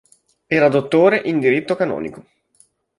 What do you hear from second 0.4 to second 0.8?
Era